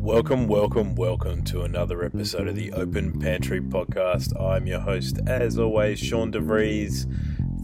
[0.00, 4.32] Welcome, welcome, welcome to another episode of the Open Pantry Podcast.
[4.40, 7.04] I'm your host, as always, Sean DeVries.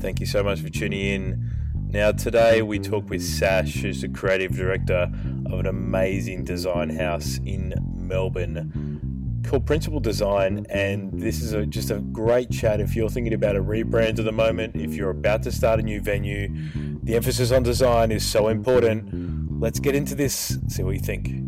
[0.01, 1.51] Thank you so much for tuning in.
[1.89, 5.11] Now, today we talk with Sash, who's the creative director
[5.47, 10.67] of an amazing design house in Melbourne called Principle Design.
[10.69, 14.27] And this is a, just a great chat if you're thinking about a rebrand at
[14.27, 16.55] the moment, if you're about to start a new venue.
[17.03, 19.59] The emphasis on design is so important.
[19.59, 21.46] Let's get into this, see what you think.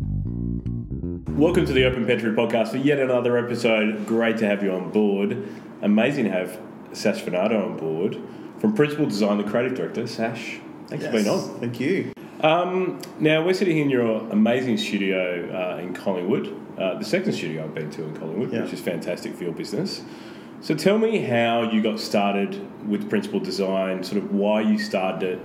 [1.39, 4.05] Welcome to the Open Pantry Podcast for yet another episode.
[4.05, 5.47] Great to have you on board.
[5.81, 6.59] Amazing to have
[6.91, 8.17] Sash Fernando on board
[8.59, 10.05] from Principle Design, the creative director.
[10.05, 11.39] Sash, thanks for being on.
[11.61, 12.11] Thank you.
[12.41, 17.31] Um, now, we're sitting here in your amazing studio uh, in Collingwood, uh, the second
[17.31, 18.63] studio I've been to in Collingwood, Yeah.
[18.63, 20.01] which is fantastic for your business.
[20.59, 25.23] So, tell me how you got started with Principle Design, sort of why you started
[25.23, 25.39] it,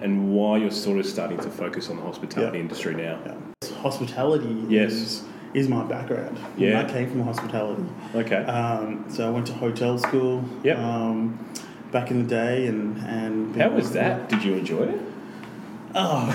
[0.00, 2.62] and why you're sort of starting to focus on the hospitality Yeah.
[2.62, 3.18] industry now.
[3.26, 3.34] Yeah.
[3.80, 4.92] Hospitality Yes.
[4.92, 5.24] is,
[5.54, 6.38] is my background.
[6.56, 6.80] Yeah.
[6.80, 7.84] I came from hospitality.
[8.14, 8.36] Okay.
[8.44, 10.78] Um, so I went to hotel school Yep.
[10.78, 11.38] um,
[11.90, 12.96] back in the day and...
[12.98, 14.28] and how was that?
[14.28, 15.00] Did you enjoy it?
[15.94, 16.26] Oh,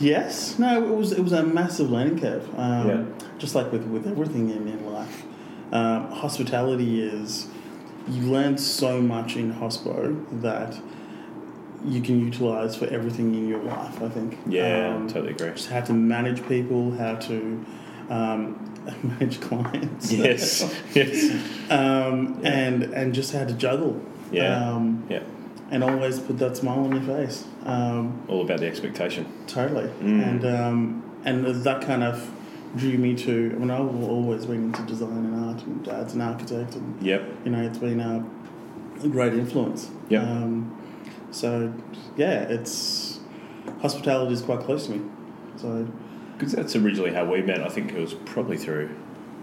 [0.00, 0.58] yes.
[0.58, 2.48] No, it was it was a massive learning curve.
[2.58, 3.04] Um, Yeah.
[3.38, 5.24] Just like with, with everything in, in life.
[5.72, 7.48] Um, hospitality is...
[8.08, 10.80] You learn so much in hospo that
[11.84, 14.38] you can utilize for everything in your life, I think.
[14.46, 15.50] Yeah, Um, totally agree.
[15.50, 17.64] just how to manage people, how to
[18.08, 20.12] um, manage clients.
[20.12, 21.30] Yes, yes.
[21.70, 22.48] um, Yeah.
[22.50, 24.00] and and just how to juggle.
[24.32, 24.70] Yeah.
[24.74, 25.22] Um, Yeah,
[25.70, 27.44] and always put that smile on your face.
[27.64, 29.26] Um, all about the expectation.
[29.46, 29.88] totally.
[30.00, 30.28] Mm.
[30.28, 32.30] And um, and that kind of
[32.76, 33.52] drew me to.
[33.54, 35.62] I mean, I've always been into design and art.
[35.64, 37.22] And Dad's an architect, and Yep.
[37.44, 38.24] you know, it's been a,
[39.04, 39.90] a great influence.
[40.08, 40.22] Yeah.
[40.22, 40.74] Um,
[41.30, 41.72] so
[42.16, 43.20] yeah, it's
[43.82, 45.00] hospitality is quite close to me.
[45.56, 45.86] So
[46.38, 47.62] Because that's originally how we met.
[47.62, 48.94] I think it was probably through,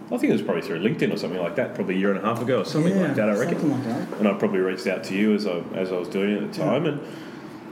[0.05, 2.19] I think it was probably through LinkedIn or something like that, probably a year and
[2.19, 3.59] a half ago or something yeah, like that, I reckon.
[3.59, 4.19] Something like that.
[4.19, 6.53] And I probably reached out to you as I, as I was doing it at
[6.53, 6.65] the Yeah.
[6.65, 6.85] time.
[6.85, 7.01] And,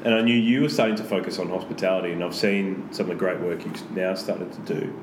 [0.03, 3.09] and I knew you were starting to focus on hospitality, and I've seen some of
[3.11, 4.93] the great work you've now started to do.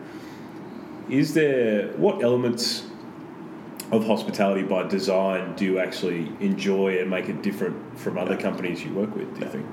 [1.09, 2.86] Is there, what elements
[3.91, 8.84] of hospitality by design do you actually enjoy and make it different from other companies
[8.84, 9.66] you work with, do you think?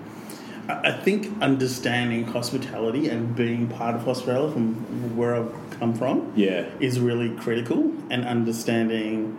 [0.70, 6.66] I think understanding hospitality and being part of hospitality from where I've come from Yeah.
[6.80, 9.38] is really critical, and understanding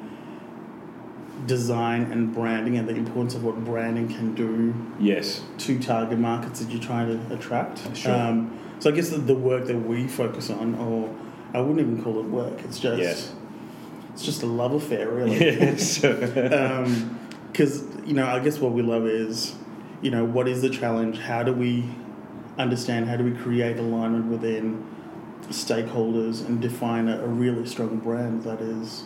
[1.47, 5.43] design and branding and the importance of what branding can do Yes.
[5.59, 7.97] to target markets that you're trying to attract.
[7.97, 8.15] Sure.
[8.15, 8.51] Um,
[8.81, 11.11] so I guess the, the work that we focus on, or
[11.55, 12.61] I wouldn't even call it work.
[12.65, 13.33] It's just Yes.
[14.13, 15.39] it's just a love affair, really.
[15.41, 15.99] Yes.
[17.53, 19.55] because you know i guess what we love is
[20.03, 21.85] you know what is the challenge how do we
[22.59, 24.85] understand how do we create alignment within
[25.51, 29.05] stakeholders and define a, a really strong brand that is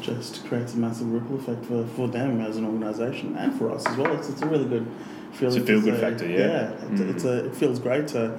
[0.00, 3.86] just creates a massive ripple effect for, for them as an organization and for us
[3.86, 4.86] as well it's, it's a really good
[5.32, 6.38] feeling It's a feel-good factor, yeah.
[6.38, 7.10] yeah it's, Mm.
[7.10, 8.38] it's a, it feels great to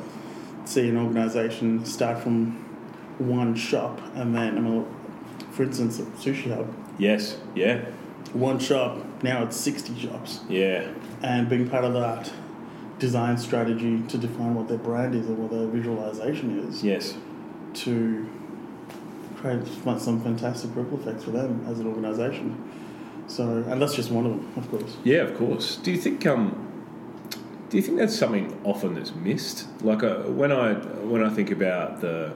[0.65, 2.51] see an organization start from
[3.19, 4.85] one shop and then I mean,
[5.51, 7.37] for instance sushi hub yes.
[7.55, 7.85] Yeah.
[8.33, 10.41] one shop, now it's 60 jobs.
[10.49, 10.87] Yeah.
[11.23, 12.31] And being part of that
[12.99, 17.15] design strategy to define what their brand is and what their visualization is Yes.
[17.73, 18.29] to
[19.37, 19.65] create
[19.99, 22.55] some fantastic ripple effects for them as an organization.
[23.27, 24.97] So, and that's just one of them, of course.
[25.03, 25.77] Yeah, of course.
[25.77, 26.67] Do you think um,
[27.69, 29.67] do you think that's something often that's missed?
[29.81, 30.73] Like uh, when I
[31.03, 32.33] when I think about the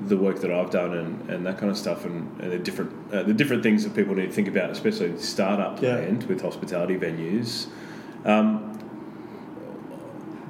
[0.00, 2.92] the work that I've done and, and that kind of stuff and, and the different
[3.14, 5.94] uh, the different things that people need to think about, especially startup Yeah.
[5.96, 7.66] land with hospitality venues.
[8.24, 8.72] Um,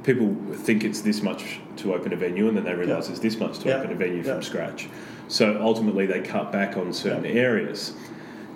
[0.03, 3.13] people think it's this much to open a venue, and then they realise Yeah.
[3.13, 3.77] it's this much to Yeah.
[3.77, 4.89] open a venue from scratch.
[5.29, 7.93] So ultimately, they cut back on certain areas.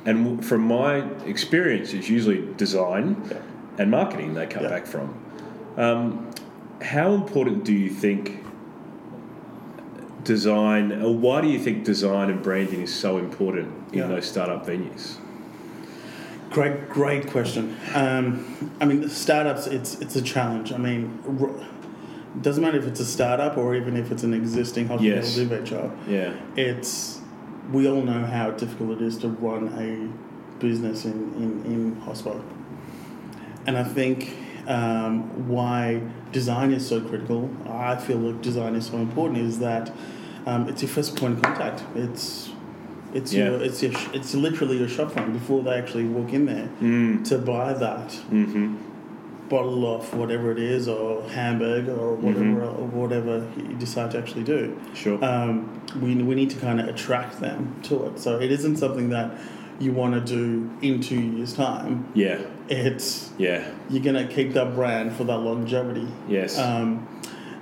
[0.06, 3.17] And from my experience, it's usually design
[3.79, 5.15] and marketing they cut back from.
[5.77, 6.27] Um,
[6.81, 8.43] how important do you think
[10.25, 14.06] design, or why do you think design and branding is so important in Yeah.
[14.06, 15.17] those startup venues?
[16.50, 17.76] Great, great question.
[17.94, 18.44] Um,
[18.81, 20.72] I mean, startups, it's it's a challenge.
[20.72, 24.34] I mean, r- it doesn't matter if it's a startup or even if it's an
[24.34, 25.37] existing Yes.
[25.37, 25.90] hospitality venture.
[26.08, 27.20] Yeah, it's
[27.73, 32.40] we all know how difficult it is to run a business in, in, in hospo.
[33.66, 34.34] And I think
[34.67, 36.03] um, why
[36.33, 39.93] design is so critical, I feel like design is so important, is that
[40.47, 41.83] um, it's your first point of contact.
[41.95, 42.51] It's
[43.12, 43.51] it's Yeah.
[43.51, 46.69] your it's your sh- it's literally your shop front before they actually walk in there
[46.81, 47.25] Mm.
[47.29, 48.75] to buy that hmm
[49.49, 52.79] bottle of whatever it is, or hamburger, or whatever, Mhm.
[52.79, 54.77] or whatever you decide to actually do.
[54.95, 55.19] Sure.
[55.25, 55.69] Um,
[56.01, 58.21] we we need to kind of attract them to it.
[58.21, 59.33] So it isn't something that
[59.81, 62.06] you want to do in two years' time.
[62.15, 62.38] yeah.
[62.69, 63.65] It's Yeah.
[63.88, 66.06] you're gonna keep that brand for that longevity.
[66.29, 66.56] Yes.
[66.59, 67.09] Um,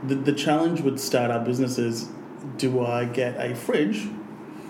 [0.06, 2.09] the, the challenge with startup businesses
[2.59, 4.06] do I get a fridge,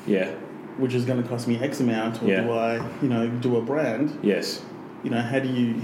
[0.06, 0.31] yeah.
[0.79, 2.43] which is going to cost me X amount, or Yeah.
[2.43, 4.19] do I, you know, do a brand?
[4.23, 4.62] Yes.
[5.05, 5.83] You know, how do you?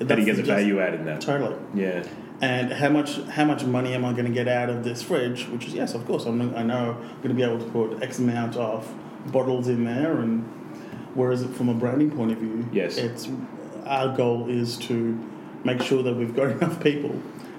[0.00, 1.20] How do you get the value out in that?
[1.20, 1.56] Totally.
[1.74, 2.04] Yeah.
[2.42, 5.44] And how much how much money am I going to get out of this fridge?
[5.48, 8.02] Which is yes, of course, I'm I know I'm going to be able to put
[8.02, 8.92] X amount of
[9.32, 10.44] bottles in there, and
[11.14, 12.96] whereas from a branding point of view, Yes.
[12.96, 13.28] it's
[13.86, 15.18] our goal is to
[15.64, 17.14] make sure that we've got enough people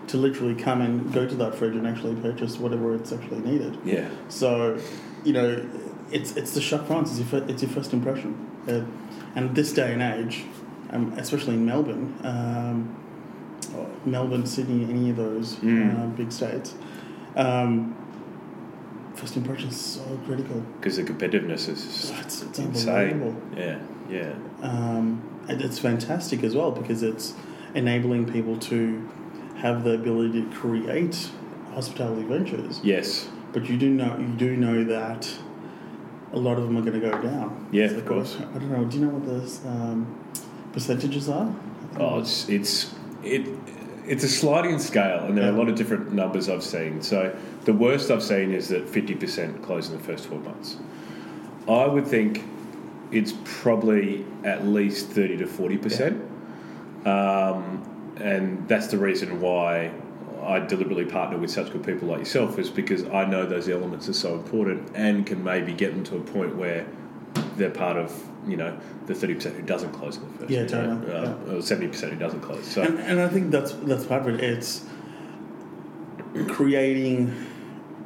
[0.07, 3.77] to literally come and go to that fridge and actually purchase whatever it's actually needed.
[3.83, 4.07] Yeah.
[4.29, 4.79] So,
[5.23, 5.65] you know,
[6.11, 7.17] it's it's the shock France.
[7.19, 8.35] It's your, it's your first impression,
[8.67, 8.81] uh,
[9.35, 10.43] and this day and age,
[10.91, 12.95] um, especially in Melbourne, um,
[14.05, 15.99] Melbourne, Sydney, any of those Mm.
[15.99, 16.75] uh, big states,
[17.35, 17.95] um,
[19.15, 20.61] first impression is so critical.
[20.79, 23.41] Because the competitiveness is It's, it's insane.
[23.55, 23.79] Yeah.
[24.09, 24.33] Yeah.
[24.61, 27.33] Um, and it's fantastic as well because it's
[27.73, 29.09] enabling people to
[29.57, 31.29] have the ability to create
[31.73, 32.81] hospitality ventures.
[32.83, 33.27] Yes.
[33.53, 35.29] But you do know you do know that
[36.33, 37.67] a lot of them are going to go down.
[37.71, 38.37] Yeah, So, of course.
[38.37, 38.83] I don't know.
[38.83, 40.19] Do you know what the um,
[40.73, 41.55] percentages are?
[41.97, 43.47] Oh, it's it's it
[44.07, 47.01] it's a sliding scale, and there are a lot of different numbers I've seen.
[47.01, 47.35] So
[47.65, 50.77] the worst I've seen is that fifty percent close in the first twelve months.
[51.67, 52.43] I would think
[53.11, 56.21] it's probably at least thirty to forty percent,
[57.05, 57.83] um,
[58.17, 59.91] and that's the reason why.
[60.43, 64.07] I deliberately partner with such good people like yourself is because I know those elements
[64.09, 66.85] are so important and can maybe get them to a point where
[67.57, 68.11] they're part of
[68.47, 68.77] you know
[69.07, 70.49] the thirty percent who doesn't close in the first.
[70.49, 72.65] Yeah, totally, uh, seventy percent who doesn't close.
[72.65, 74.43] So And, and I think that's that's part of it.
[74.43, 74.85] It's
[76.47, 77.33] creating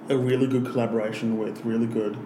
[0.09, 2.17] a really good collaboration with really good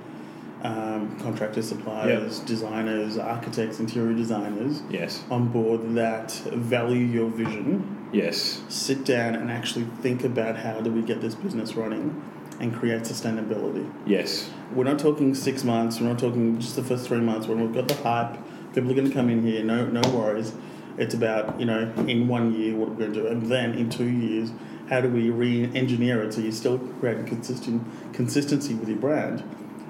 [0.63, 8.09] um, contractors, suppliers, designers, architects, interior designers yes, on board that value your vision.
[8.13, 12.23] Yes, sit down and actually think about how do we get this business running
[12.59, 13.91] and create sustainability.
[14.05, 17.59] yes, We're not talking six months, we're not talking just the first three months when
[17.61, 18.37] we've got the hype,
[18.73, 20.53] people are going to come in here, no, no worries.
[20.97, 23.27] It's about, you know, in one year, what we're going to do.
[23.27, 24.51] And then in two years,
[24.89, 27.83] how do we re engineer it so you still create consistent
[28.13, 29.43] consistency with your brand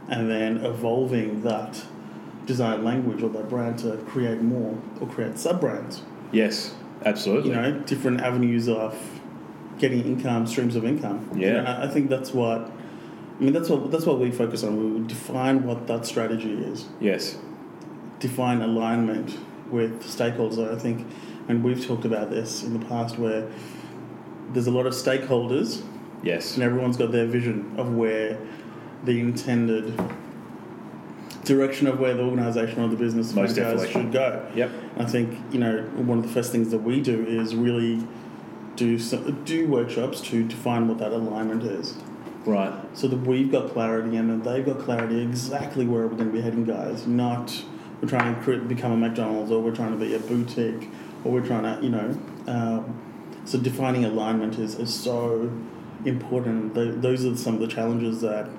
[0.07, 1.83] and then evolving that
[2.45, 6.73] design language or that brand to create more or create sub brands yes,
[7.05, 7.49] absolutely.
[7.49, 8.97] you know, different avenues of
[9.79, 11.29] getting income, streams of income.
[11.35, 11.57] Yeah.
[11.59, 12.71] And I I think that's what.
[13.39, 15.01] I mean, that's what that's what we focus on.
[15.01, 17.37] We define what that strategy is, yes,
[18.19, 19.37] define alignment
[19.71, 20.71] with stakeholders.
[20.71, 21.07] I think,
[21.47, 23.49] and we've talked about this in the past, where
[24.53, 25.83] there's a lot of stakeholders,
[26.21, 28.37] yes, and everyone's got their vision of where
[29.03, 29.99] the intended
[31.43, 34.47] direction of where the organisation or the business Most should go.
[34.55, 38.07] yep, I think you know one of the first things that we do is really
[38.75, 41.95] do some, do workshops to define what that alignment is,
[42.45, 46.33] right, so that we've got clarity and they've got clarity exactly where we're going to
[46.33, 47.07] be heading, guys.
[47.07, 47.63] Not
[48.01, 50.89] we're trying to cre- become a McDonald's or we're trying to be a boutique
[51.23, 52.17] or we're trying to you know.
[52.47, 52.99] Um,
[53.45, 55.51] so defining alignment is, is so
[56.05, 56.75] important.
[56.75, 58.49] Th those are some of the challenges that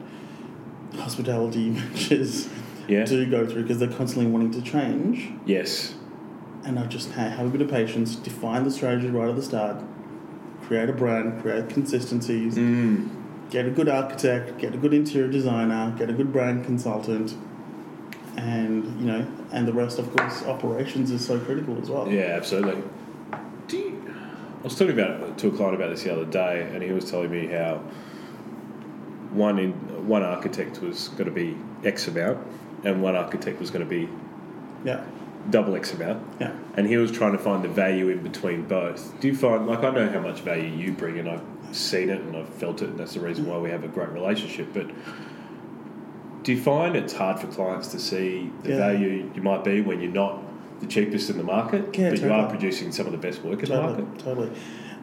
[0.94, 2.48] hospitality ventures
[2.88, 5.94] yeah, do go through because they're constantly wanting to change yes,
[6.64, 9.42] and I just ha- have a bit of patience, define the strategy right at the
[9.42, 9.82] start,
[10.66, 13.08] create a brand, create consistencies, mm,
[13.50, 17.36] get a good architect, get a good interior designer, get a good brand consultant,
[18.36, 22.08] and you know, and the rest, of course, operations is so critical as well.
[22.10, 22.82] yeah, absolutely.
[23.68, 24.14] Do you,
[24.60, 27.10] I was talking about to a client about this the other day, and he was
[27.10, 27.76] telling me how
[29.30, 29.72] one in
[30.06, 32.46] one architect was going to be X amount,
[32.84, 34.08] and one architect was going to be
[34.84, 35.02] yeah,
[35.50, 36.22] double X amount.
[36.40, 36.52] yeah.
[36.76, 39.18] and he was trying to find the value in between both.
[39.20, 42.20] Do you find, like, I know how much value you bring, and I've seen it
[42.20, 44.68] and I've felt it, and that's the reason why we have a great relationship.
[44.72, 44.90] But
[46.44, 48.76] do you find it's hard for clients to see the Yeah.
[48.76, 50.40] value you might be when you're not
[50.80, 53.62] the cheapest in the market, Yeah, but you are producing some of the best work
[53.62, 54.18] in the market?
[54.18, 54.50] totally.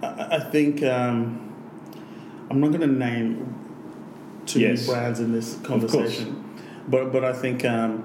[0.04, 1.54] I, I think um,
[2.50, 3.56] I'm not going to name
[4.46, 4.88] too Yes.
[4.88, 6.44] many brands in this conversation,
[6.88, 8.04] but but I think um,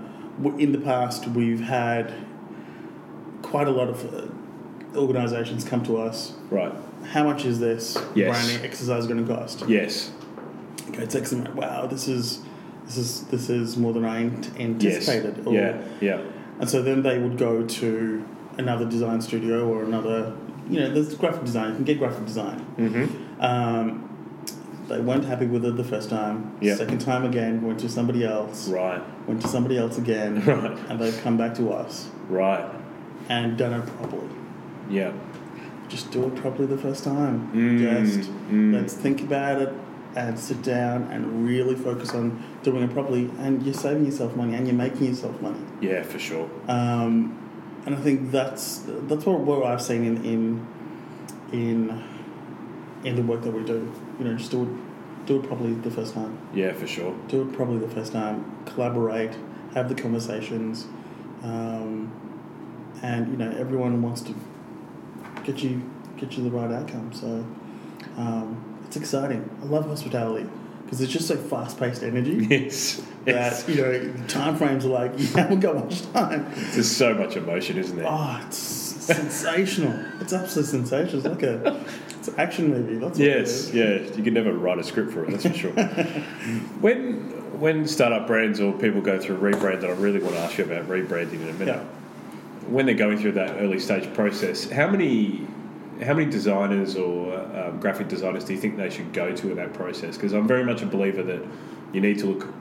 [0.59, 2.13] in the past we've had
[3.43, 6.33] quite a lot of uh, organisations come to us.
[6.51, 6.73] Right.
[7.05, 8.31] How much is this Yes.
[8.47, 9.65] branding exercise going to cost?
[9.69, 10.11] Yes.
[10.89, 11.55] Okay, it's X amount.
[11.55, 12.41] Wow, this is
[12.85, 15.09] this is this is more than I ant- Yes.
[15.09, 15.47] anticipated.
[15.47, 15.79] Or- Yeah.
[16.01, 16.21] Yeah.
[16.61, 18.25] and so then they would go to
[18.59, 20.33] another design studio or another
[20.69, 21.69] you know, there's graphic design.
[21.71, 22.61] You can get graphic design.
[22.77, 23.41] Mm-hmm.
[23.41, 24.16] Um,
[24.89, 26.57] they weren't happy with it the first time.
[26.61, 26.77] Yeah.
[26.77, 28.69] Second time again, went to somebody else.
[28.69, 29.03] Right.
[29.27, 30.43] Went to somebody else again.
[30.47, 30.79] Right.
[30.89, 32.65] And they've come back to us Right.
[33.29, 34.29] and done it properly.
[34.89, 35.13] Yeah.
[35.89, 37.51] Just do it properly the first time.
[37.53, 38.73] Mm, Just mm.
[38.75, 39.73] let's think about it
[40.17, 43.31] and sit down and really focus on doing it properly.
[43.39, 45.61] And you're saving yourself money and you're making yourself money.
[45.81, 46.49] Yeah, for sure.
[46.69, 47.39] Um,
[47.87, 50.67] and I think that's that's what, what I've seen in in
[51.53, 52.05] in
[53.05, 53.93] in the work that we do.
[54.19, 54.69] You know, just do it
[55.27, 56.39] do it properly the first time.
[56.55, 57.15] Yeah, for sure.
[57.29, 58.63] Do it properly the first time.
[58.65, 59.37] Collaborate,
[59.75, 60.87] have the conversations,
[61.43, 62.13] um,
[63.03, 64.35] and you know everyone wants to
[65.45, 65.83] get you
[66.17, 67.13] get you the right outcome.
[67.13, 67.45] So
[68.17, 69.49] um, it's exciting.
[69.63, 70.49] I love hospitality
[70.85, 72.47] because it's just so fast paced energy.
[72.49, 73.03] Yes.
[73.27, 73.65] Yes.
[73.65, 76.49] That you know, time frames are like you haven't got much time.
[76.71, 78.07] There's so much emotion, isn't there?
[78.09, 79.95] Oh, it's sensational.
[80.21, 81.27] It's absolutely sensational.
[81.27, 81.85] It's like a
[82.19, 82.97] it's an action movie.
[82.99, 85.31] That's Yes, yeah, you can never write a script for it.
[85.31, 85.73] That's for sure.
[86.81, 90.59] when when startup brands or people go through rebrand, that I really want to ask
[90.59, 91.77] you about rebranding in a minute.
[91.77, 91.85] Yeah.
[92.69, 95.47] When they're going through that early stage process, how many
[96.05, 99.57] how many designers or um, graphic designers do you think they should go to in
[99.57, 100.17] that process?
[100.17, 101.43] Because I'm very much a believer that
[101.93, 102.53] you need to look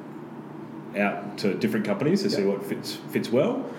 [0.98, 3.70] out to different companies to see what fits fits well.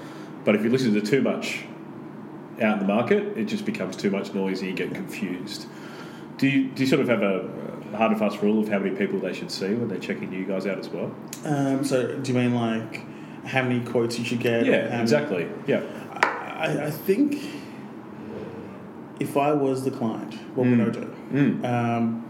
[0.44, 1.64] But if you listen to too much
[2.60, 5.66] out in the market, it just becomes too much noise and you get confused.
[6.38, 7.48] Do you, do you sort of have a
[7.96, 10.44] hard and fast rule of how many people they should see when they're checking you
[10.44, 11.14] guys out as well?
[11.44, 13.02] Um, so, do you mean like
[13.46, 14.66] how many quotes you should get?
[14.66, 15.48] Yeah, many- exactly.
[15.66, 15.82] Yeah.
[16.12, 17.42] I, I think
[19.20, 20.84] if I was the client, what Mm.
[20.84, 21.14] would I do?
[21.32, 21.64] Mm.
[21.64, 22.25] Um,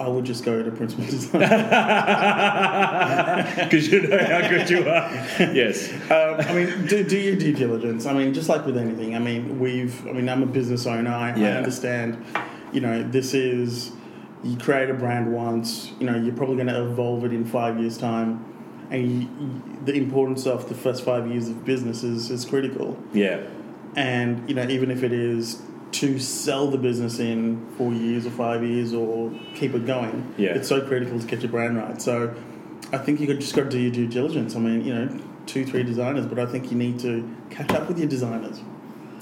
[0.00, 1.40] I would just go to principle design.
[3.58, 5.10] Because you know how good you are.
[5.52, 5.90] Yes.
[6.10, 8.06] um, I mean, do, do your due diligence.
[8.06, 9.16] I mean, just like with anything.
[9.16, 10.06] I mean, we've.
[10.06, 11.10] I mean, I'm a business owner.
[11.10, 12.24] I, I understand.
[12.72, 13.92] You know, this is
[14.44, 15.92] you create a brand once.
[15.98, 18.44] You know, you're probably going to evolve it in five years' time,
[18.90, 19.28] and you,
[19.84, 22.98] the importance of the first five years of business is, is critical.
[23.12, 23.40] Yeah.
[23.96, 28.30] And you know, even if it is to sell the business in four years or
[28.30, 30.50] five years or keep it going, Yeah.
[30.50, 32.00] it's so critical to get your brand right.
[32.00, 32.34] So
[32.92, 34.54] I think you could just got to do your due diligence.
[34.54, 35.08] I mean, you know,
[35.46, 38.60] two, three designers, but I think you need to catch up with your designers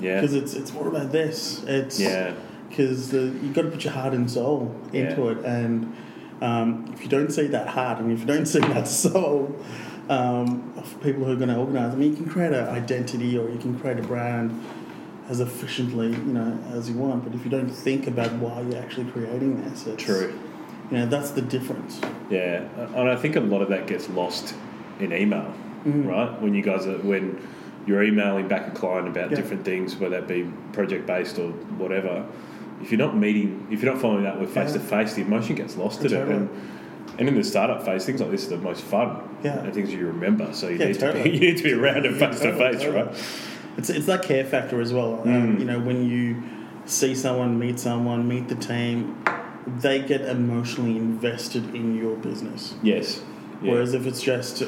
[0.00, 0.20] Yeah.
[0.20, 1.62] because it's it's more about this.
[1.68, 2.32] It's Yeah.
[2.68, 5.30] because you've got to put your heart and soul into Yeah.
[5.30, 5.92] it, and
[6.42, 9.54] um, if you don't see that heart and if you don't see that soul
[10.08, 13.38] um, of people who are going to organize, I mean, you can create an identity
[13.38, 14.50] or you can create a brand
[15.28, 17.24] as efficiently, you know, as you want.
[17.24, 20.38] But if you don't think about why you're actually creating this, it's, True.
[20.90, 22.00] You know, that's the difference.
[22.30, 22.62] Yeah,
[22.94, 24.54] and I think a lot of that gets lost
[25.00, 25.52] in email,
[25.84, 26.06] Mhm.
[26.06, 26.40] right?
[26.40, 27.38] When you guys are when
[27.86, 29.36] you're emailing back a client about Yeah.
[29.36, 32.24] different things, whether that be project based or whatever.
[32.82, 35.54] If you're not meeting, if you're not following that with face to face, the emotion
[35.56, 36.28] gets lost in it.
[36.28, 36.48] And,
[37.18, 39.16] and in the startup phase, things like this are the most fun.
[39.42, 39.58] Yeah.
[39.60, 40.48] And things you remember.
[40.52, 42.84] So you Yeah, need to be you need to be around it face to face,
[42.86, 43.08] right?
[43.76, 45.20] It's, it's that care factor as well.
[45.22, 45.58] Um, Mm.
[45.60, 46.42] you know, when you
[46.86, 49.16] see someone, meet someone, meet the team,
[49.66, 52.74] they get emotionally invested in your business.
[52.82, 53.20] Yes.
[53.62, 53.72] Yeah.
[53.72, 54.62] Whereas if it's just,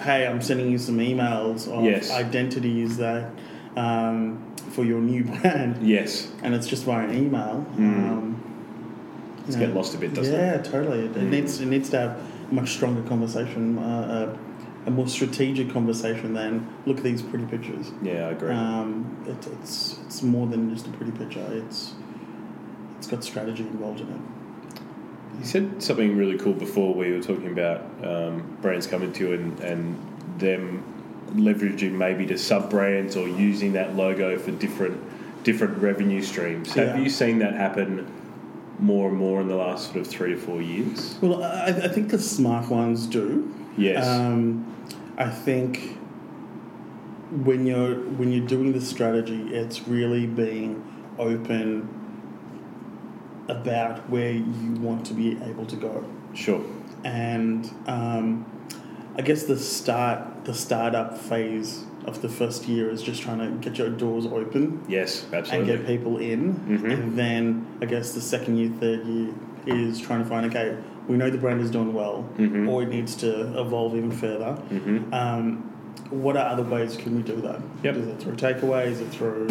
[0.00, 2.10] hey, I'm sending you some emails of Yes.
[2.10, 3.30] identities that
[3.76, 6.28] um, for your new brand, yes.
[6.42, 7.64] and it's just via an email.
[7.76, 8.08] Mm.
[8.08, 8.42] Um,
[9.46, 10.38] It's know, get lost a bit, doesn't it?
[10.38, 11.00] yeah, totally.
[11.06, 11.30] It, Mm.
[11.30, 14.47] needs it needs to have a much stronger conversation, uh, a,
[14.88, 17.92] a more strategic conversation than look at these pretty pictures.
[18.02, 18.50] Yeah, I agree.
[18.52, 21.46] Um, it, it's it's more than just a pretty picture.
[21.52, 21.92] It's
[22.96, 24.80] it's got strategy involved in it.
[25.40, 29.28] You said something really cool before where you were talking about um, brands coming to
[29.28, 29.96] you and, and
[30.38, 30.82] them
[31.34, 34.98] leveraging maybe to sub brands or using that logo for different
[35.44, 36.72] different revenue streams.
[36.72, 37.02] Have Yeah.
[37.04, 38.10] you seen that happen
[38.78, 41.16] more and more in the last sort of three to four years?
[41.20, 43.52] Well, I, I think the smart ones do.
[43.78, 44.06] Yes.
[44.06, 44.66] Um,
[45.16, 45.96] I think
[47.30, 50.82] when you're when you're doing the strategy, it's really being
[51.18, 51.88] open
[53.48, 56.04] about where you want to be able to go.
[56.34, 56.62] sure.
[57.04, 58.44] and um,
[59.16, 63.68] I guess the start the startup phase of the first year is just trying to
[63.68, 65.56] get your doors open Yes, absolutely.
[65.58, 66.92] and get people in, Mhm.
[66.92, 69.30] and then I guess the second year, third year
[69.66, 70.76] is trying to find okay,
[71.08, 72.68] we know the brand is doing well, Mhm.
[72.68, 74.56] or it needs to evolve even further.
[74.70, 75.12] Mhm.
[75.12, 75.62] Um,
[76.10, 77.60] what are other ways can we do that?
[77.82, 77.96] Yep.
[77.96, 78.92] Is it through takeaways?
[78.92, 79.48] Is it through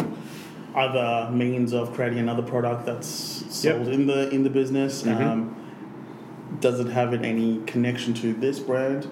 [0.74, 3.74] other means of creating another product that's Yep.
[3.76, 5.02] sold in the in the business?
[5.02, 5.20] Mhm.
[5.26, 5.50] Um,
[6.60, 9.06] does it have any connection to this brand,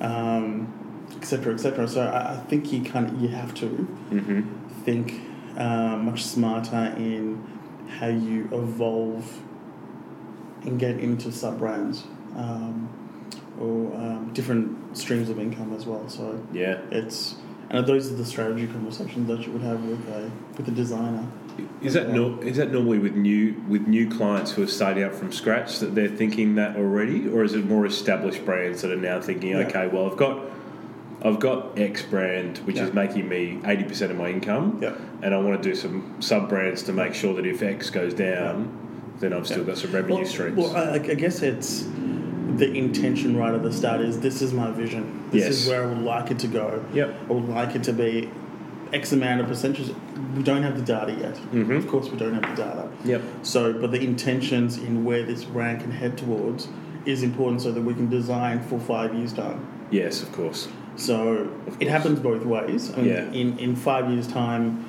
[0.00, 0.68] um,
[1.16, 1.86] et cetera, et cetera?
[1.88, 4.44] So I, I think you kind of you have to Mhm.
[4.84, 5.20] think
[5.56, 7.38] uh, much smarter in
[8.00, 9.40] how you evolve
[10.64, 12.04] and get into sub brands
[12.36, 12.88] um,
[13.60, 16.08] or um, different streams of income as well.
[16.08, 16.78] So Yeah.
[16.90, 17.36] it's
[17.70, 21.26] and those are the strategy conversations that you would have with a with a designer.
[21.82, 25.14] Is that no, is that normally with new with new clients who are starting out
[25.14, 28.96] from scratch that they're thinking that already, or is it more established brands that are
[28.96, 29.66] now thinking, Yeah.
[29.68, 30.40] okay, well I've got
[31.24, 34.94] I've got X brand which is making me eighty percent of my income, Yeah.
[35.22, 38.12] and I want to do some sub brands to make sure that if X goes
[38.12, 38.68] down,
[39.22, 40.58] then I've still got some revenue well, streams.
[40.58, 41.86] Well, I, I guess it's
[42.56, 45.24] the intention right at the start is this is my vision.
[45.30, 45.54] This Yes.
[45.62, 46.84] is where I would like it to go.
[46.92, 47.14] Yep.
[47.30, 48.28] I would like it to be
[48.92, 49.92] X amount of percentages.
[50.36, 51.36] We don't have the data yet.
[51.54, 51.76] Mhm.
[51.78, 52.88] Of course, we don't have the data.
[53.04, 53.22] Yep.
[53.42, 56.68] So, but the intentions in where this brand can head towards
[57.06, 59.60] is important so that we can design for five years' time.
[59.90, 60.68] Yes, of course.
[60.96, 62.92] So Of it happens both ways.
[62.92, 63.30] I mean, Yeah.
[63.32, 64.84] In in five years' time,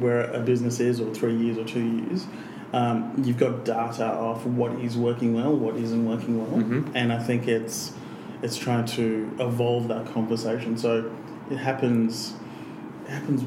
[0.00, 2.26] where a business is, or three years, or two years,
[2.74, 6.90] um, you've got data of what is working well, what isn't working well, Mhm.
[6.94, 7.92] and I think it's
[8.42, 10.76] it's trying to evolve that conversation.
[10.76, 11.10] So
[11.50, 12.34] it happens.
[13.06, 13.44] It happens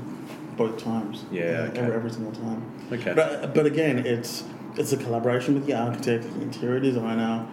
[0.56, 1.26] both times.
[1.32, 1.80] Yeah, okay.
[1.82, 2.62] every, every single time.
[2.92, 3.14] Okay.
[3.14, 4.44] But but again, it's
[4.78, 7.46] it's a collaboration with the architect, the interior designer,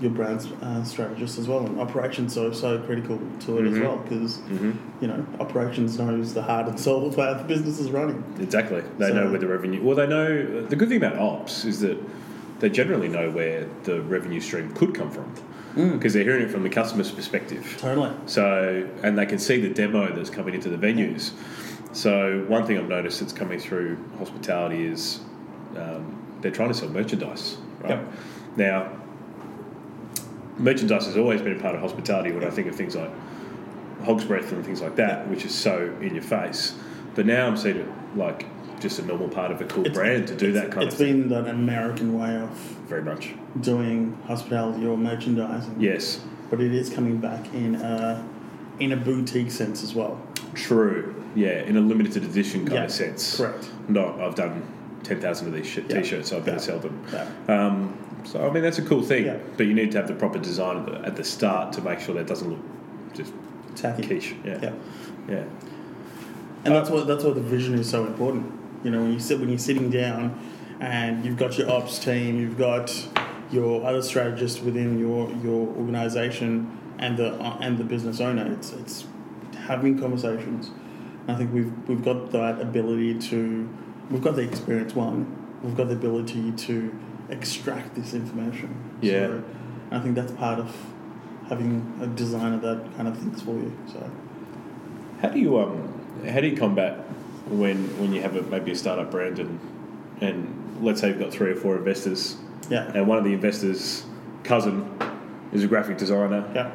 [0.00, 3.82] your brand uh, strategist as well, and operations so so critical to it as Mhm.
[3.82, 7.78] well because hmm you know operations knows the heart and soul of how the business
[7.80, 8.22] is running.
[8.40, 8.82] Exactly.
[8.98, 9.82] They So- know where the revenue.
[9.82, 11.98] Well, they know the good thing about ops is that
[12.60, 15.26] they generally know where the revenue stream could come from
[15.92, 17.76] because they're hearing it from the customer's perspective.
[17.78, 18.10] Totally.
[18.26, 21.30] So, and they can see the demo that's coming into the venues.
[21.92, 25.20] So, one thing I've noticed that's coming through hospitality is
[25.76, 27.58] um, they're trying to sell merchandise.
[27.80, 28.12] Right Yep.
[28.56, 28.88] now,
[30.58, 32.32] merchandise has always been a part of hospitality.
[32.32, 33.10] When I think of things like
[34.04, 36.74] Hog's Breath and things like that, which is so in your face,
[37.14, 38.46] but now I'm seeing it like
[38.80, 41.08] just a normal part of a cool It's- brand to do that kind of thing.
[41.08, 42.50] It's been that American way of
[42.88, 43.34] Very much.
[43.60, 46.20] doing hospitality or merchandising, Yes.
[46.48, 48.22] but it is coming back in a
[48.78, 50.20] in a boutique sense as well.
[50.54, 51.12] True.
[51.34, 53.36] Yeah, in a limited edition kind Yeah, of sense.
[53.36, 53.68] Correct.
[53.88, 54.62] Not, I've done
[55.02, 55.82] 10,000 of these Yeah.
[56.00, 56.56] t-shirts, so I better Yeah.
[56.58, 57.00] sell them.
[57.12, 57.26] Yeah.
[57.66, 59.38] Um, so, I mean, that's a cool thing, Yeah.
[59.56, 62.00] but you need to have the proper design at the, at the start to make
[62.00, 62.60] sure that doesn't look
[63.14, 63.32] just
[63.74, 64.06] Tacky.
[64.06, 64.34] quiche.
[64.44, 64.58] Yeah.
[64.62, 64.72] Yeah.
[65.28, 65.44] Yeah.
[66.64, 68.52] And that's what that's why the vision is so important.
[68.84, 70.38] You know, when you sit when you're sitting down
[70.80, 72.92] and you've got your ops team, you've got
[73.50, 78.50] your other strategists within your your organization and the uh, and the business owner.
[78.52, 79.06] It's it's
[79.66, 80.70] having conversations.
[81.26, 83.68] And I think we've we've got that ability to
[84.10, 85.34] we've got the experience one.
[85.62, 86.98] We've got the ability to
[87.30, 88.74] extract this information.
[89.00, 89.26] Yeah.
[89.26, 89.44] So
[89.90, 90.74] I think that's part of
[91.48, 93.72] having a designer that kind of thinks for you.
[93.90, 94.10] So
[95.22, 95.94] How do you um
[96.28, 96.98] how do you combat
[97.48, 99.58] when when you have a, maybe a startup brand and
[100.20, 102.36] and let's say you've got three or four investors
[102.70, 102.90] yeah.
[102.94, 104.04] and one of the investors'
[104.44, 104.88] cousin
[105.52, 106.70] is a graphic designer Yeah.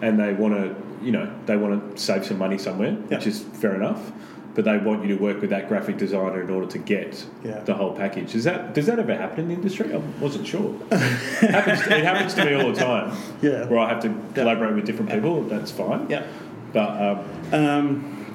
[0.00, 0.74] and they want to,
[1.04, 4.10] you know, they want to save some money somewhere, which is fair enough.
[4.58, 7.60] But they want you to work with that graphic designer in order to get Yeah.
[7.60, 8.34] the whole package.
[8.34, 9.94] Is that does that ever happen in the industry?
[9.94, 10.74] I wasn't sure.
[10.90, 13.16] happens it happens to me all the time.
[13.40, 13.66] Yeah.
[13.66, 15.44] Where I have to collaborate with different people.
[15.44, 16.10] That's fine.
[16.10, 16.24] Yeah.
[16.72, 17.18] But um,
[17.52, 18.26] Um,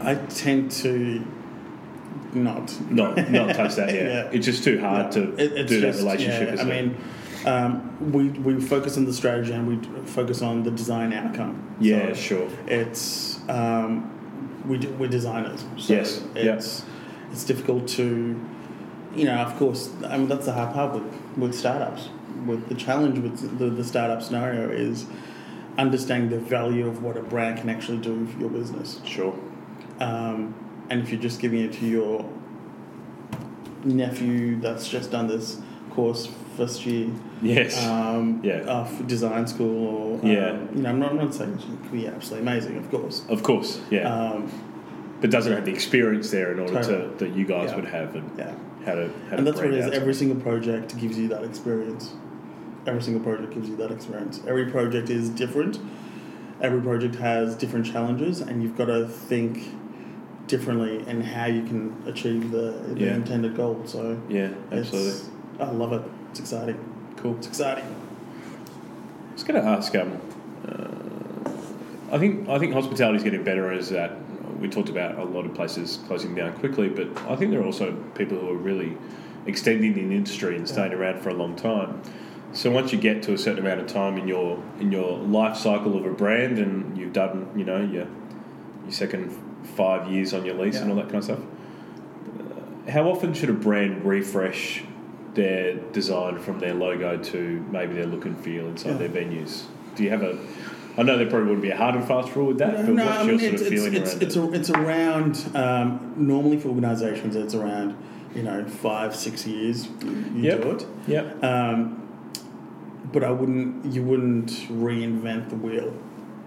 [0.00, 1.24] I tend to
[2.34, 2.74] not.
[2.90, 3.94] not not touch that.
[3.94, 4.02] Yeah.
[4.12, 4.30] Yeah.
[4.32, 6.48] It's just too hard to It- it's do just- that relationship.
[6.56, 6.84] yeah, I it?
[6.84, 6.96] mean,
[7.46, 11.62] um, we we focus on the strategy and we focus on the design outcome.
[11.78, 12.48] yeah, So sure.
[12.66, 14.10] It's um,
[14.66, 15.64] we do, we're designers.
[15.76, 16.54] So Yes, yeah.
[16.54, 16.84] It's
[17.32, 18.40] it's difficult to,
[19.14, 19.34] you know.
[19.34, 22.08] Of course, I mean that's the hard part with with startups.
[22.44, 25.06] With the challenge with the, the startup scenario is
[25.78, 29.00] understanding the value of what a brand can actually do for your business.
[29.04, 29.34] Sure.
[30.00, 30.54] Um,
[30.88, 32.24] and if you're just giving it to your
[33.84, 37.08] nephew that's just done this course first year
[37.42, 37.84] Yes.
[37.86, 38.60] um, Yeah.
[38.78, 40.56] of design school or um, Yeah.
[40.74, 43.42] you know I'm not, I'm not saying it could be absolutely amazing of course of
[43.42, 43.80] course.
[43.90, 44.12] Yeah.
[44.12, 44.50] um,
[45.20, 47.08] but doesn't have the experience there in order Totally.
[47.18, 47.76] to that you guys Yeah.
[47.76, 50.40] would have and yeah how to how and to that's what it is every single
[50.40, 52.12] project gives you that experience
[52.86, 55.78] every single project gives you that experience every project is different
[56.62, 59.52] every project has different challenges and you've got to think
[60.46, 63.14] differently and how you can achieve the, the Yeah.
[63.16, 65.20] intended goal so Yeah, absolutely.
[65.58, 66.02] I love it.
[66.38, 66.78] It's exciting.
[67.16, 67.34] Cool.
[67.38, 67.84] It's exciting.
[69.30, 69.94] I was going to ask.
[69.96, 70.20] Um,
[70.68, 74.18] uh, I think I think hospitality is getting better as that.
[74.60, 77.64] We talked about a lot of places closing down quickly, but I think there are
[77.64, 78.98] also people who are really
[79.46, 82.02] extending the industry and staying around for a long time.
[82.52, 85.56] So once you get to a certain amount of time in your in your life
[85.56, 88.08] cycle of a brand, and you've done you know your
[88.82, 89.30] your second
[89.74, 93.48] five years on your lease and all that kind of stuff, uh, how often should
[93.48, 94.84] a brand refresh
[95.36, 99.06] their design from their logo to maybe their look and feel inside Yeah.
[99.06, 99.64] their venues?
[99.94, 100.36] Do you have a?
[100.98, 103.04] I know there probably wouldn't be a hard and fast rule with that, but no,
[103.04, 104.40] what's I your mean sort it's of it's feeling it's around it's, it?
[104.40, 107.94] a, it's around um, normally for organisations it's around
[108.34, 110.62] you know five six years you Yep.
[110.62, 110.86] do it.
[111.06, 111.44] Yep.
[111.44, 112.02] Um,
[113.12, 115.92] but I wouldn't you wouldn't reinvent the wheel.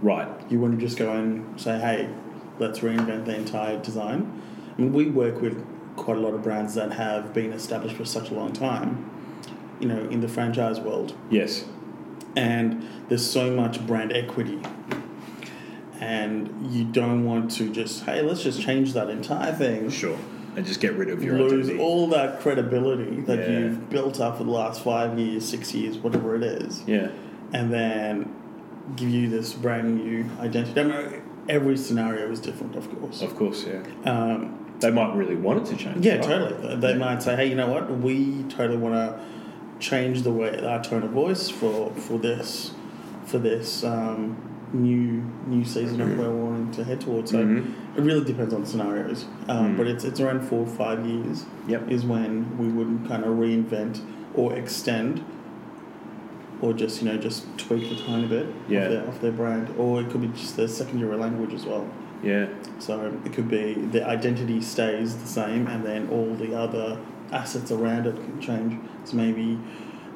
[0.02, 0.28] Right.
[0.50, 2.10] You wouldn't just go and say, hey,
[2.58, 4.42] let's reinvent the entire design.
[4.78, 5.64] I mean, we work with
[6.00, 9.10] quite a lot of brands that have been established for such a long time,
[9.80, 11.16] you know, in the franchise world.
[11.30, 11.66] Yes.
[12.36, 14.60] And there's so much brand equity.
[16.00, 19.90] And you don't want to just, hey, let's just change that entire thing.
[19.90, 20.18] Sure.
[20.56, 21.80] And just get rid of your Lose identity.
[21.80, 23.60] all that credibility that Yeah.
[23.60, 26.84] you've built up for the last five years, six years, whatever it is.
[26.88, 27.10] yeah.
[27.52, 28.32] and then
[28.96, 30.80] give you this brand new identity.
[30.80, 33.24] I mean, every scenario is different, of course.
[33.24, 33.66] Of course.
[33.68, 33.82] Yeah.
[34.12, 36.06] Um, They might really want it to change.
[36.06, 36.24] yeah, right?
[36.24, 36.76] totally.
[36.78, 37.90] They might say, "Hey, you know what?
[38.00, 39.20] We totally want to
[39.80, 42.72] change the way our tone of voice for for this
[43.26, 44.38] for this um,
[44.72, 47.66] new new season of where we're wanting to head towards." So Mhm.
[47.98, 49.78] it really depends on scenarios, um, Mm.
[49.78, 51.92] but it's it's around four or five years Yep.
[51.92, 54.00] is when we would kind of reinvent
[54.34, 55.22] or extend
[56.62, 58.82] or just you know just tweak a tiny bit Yeah.
[58.84, 61.86] of, their, of their brand or it could be just their secondary language as well
[62.24, 62.48] Yeah.
[62.80, 67.00] so it could be the identity stays the same and then all the other
[67.32, 69.58] assets around it can change so maybe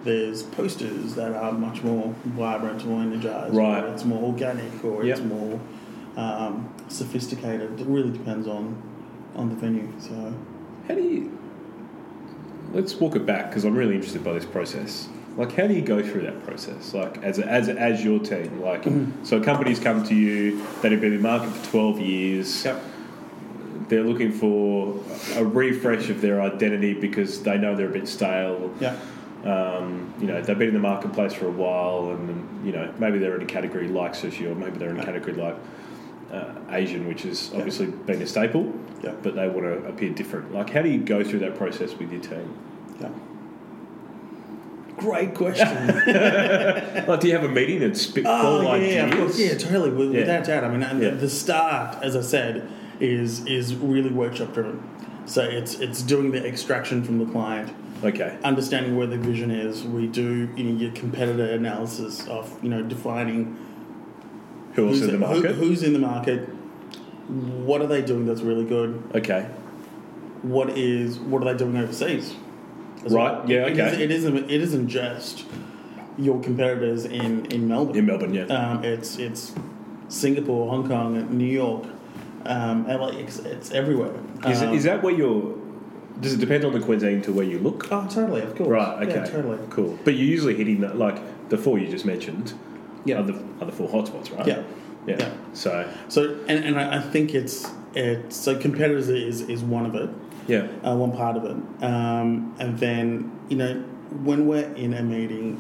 [0.04, 3.84] there's posters that are much more vibrant or energized Right.
[3.84, 5.18] or it's more organic or Yep.
[5.18, 5.60] it's more
[6.18, 8.76] um, sophisticated it really depends on
[9.36, 10.34] on the venue so
[10.88, 11.40] How do you?
[12.74, 15.08] Let's walk it back because I'm really interested by this process.
[15.36, 16.94] Like, how do you go through that process?
[16.94, 19.24] Like, as as as your team, like, Mm-hmm.
[19.26, 22.66] so companies come to you that have been in the market for 12 years.
[22.66, 22.82] Yep.
[23.90, 25.04] They're looking for
[25.36, 28.74] a refresh of their identity because they know they're a bit stale.
[28.80, 28.96] yeah
[29.44, 33.18] Um, you know, they've been in the marketplace for a while, and you know, maybe
[33.20, 35.56] they're in a category like sushi, or maybe they're in a category like
[36.32, 37.58] uh, Asian, which has Yeah.
[37.58, 38.72] obviously been a staple
[39.04, 40.54] yeah but they want to appear different.
[40.54, 42.56] Like, how do you go through that process with your team?
[43.02, 43.10] Yeah.
[45.04, 45.68] Great question.
[47.08, 49.38] Like, do you have a meeting and spitball oh, yeah, ideas?
[49.38, 49.48] yeah.
[49.52, 49.90] Yeah, totally.
[49.90, 50.22] With, Yeah.
[50.22, 50.64] Without doubt.
[50.64, 51.10] I mean, and Yeah.
[51.10, 52.70] the start, as I said,
[53.02, 54.82] is is really workshop driven.
[55.26, 58.38] So it's it's doing the extraction from the client, Okay.
[58.46, 59.84] understanding where the vision is.
[59.84, 63.58] We do you know your competitor analysis of you know defining
[64.76, 65.56] Who who's, in the who- market?
[65.56, 66.48] who's in the market,
[67.28, 69.48] what are they doing that's really good, okay.
[70.42, 72.36] what is what are they doing overseas?
[73.12, 73.50] Right, well.
[73.50, 73.88] yeah, It okay.
[73.96, 75.46] is- it isn't it isn't just
[76.18, 77.96] your competitors in in Melbourne.
[77.98, 78.44] In Melbourne, yeah.
[78.46, 79.54] Um, it's it's
[80.10, 81.86] Singapore, Hong Kong, New York,
[82.46, 83.08] um, LA.
[83.10, 84.12] It's, it's everywhere.
[84.48, 85.56] is, Um, is that where you're?
[86.22, 87.92] Does it depend on the cuisine to where you look?
[87.92, 88.42] Oh, totally.
[88.42, 88.70] Of course.
[88.70, 89.08] Right.
[89.08, 89.16] Okay.
[89.16, 89.58] Yeah, totally.
[89.72, 89.98] Cool.
[90.04, 91.18] But you're usually hitting that like
[91.50, 92.54] the four you just mentioned.
[93.06, 93.20] Yeah.
[93.20, 94.46] Are the are the four hotspots, right?
[94.48, 94.62] Yeah.
[95.08, 95.16] Yeah.
[95.20, 95.30] Yeah.
[95.54, 100.10] So So, and, and I think it's it's so competitors is is one of it,
[100.48, 100.68] yeah.
[100.84, 103.74] uh, one part of it, um, and then you know
[104.24, 105.60] when we're in a meeting,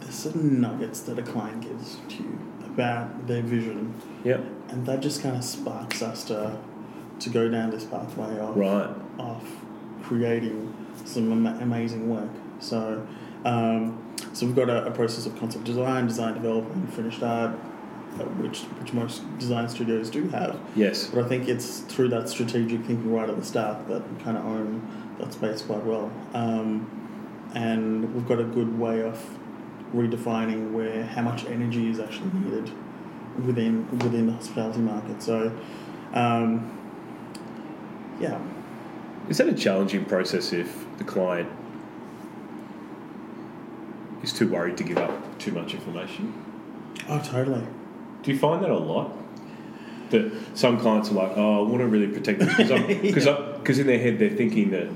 [0.00, 4.44] there's certain nuggets that a client gives to you about their vision, Yep.
[4.68, 6.56] and that just kind of sparks us to
[7.20, 8.88] to go down this pathway of Right.
[9.18, 9.42] of
[10.02, 10.74] creating
[11.04, 12.30] some ama- amazing work.
[12.60, 13.06] So,
[13.44, 13.98] um,
[14.32, 17.52] so we've got a, a process of concept design, design development, finished art,
[18.18, 20.58] which which most design studios do have.
[20.74, 21.06] Yes.
[21.06, 24.36] But I think it's through that strategic thinking right at the start that we kind
[24.36, 26.10] of own that space quite well.
[26.34, 26.90] Um,
[27.54, 29.38] and we've got a good way of
[29.94, 32.70] redefining where how much energy is actually needed
[33.44, 35.22] within within the hospitality market.
[35.22, 35.56] So,
[36.12, 36.76] um,
[38.20, 38.40] yeah.
[39.28, 41.48] Is that a challenging process if the client
[44.22, 46.34] is too worried to give up too much information?
[47.08, 47.64] Oh, totally.
[48.22, 49.12] Do you find that a lot?
[50.10, 53.26] That some clients are like, oh, I want to really protect this because
[53.58, 54.88] because in their head they're thinking that